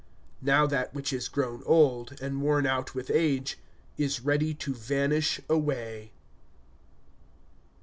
[0.41, 3.59] Now that which is grown old, and worn out with age,
[3.99, 6.11] is ready to vanish away.